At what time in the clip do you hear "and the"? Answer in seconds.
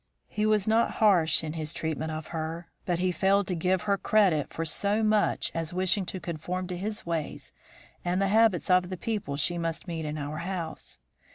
8.03-8.29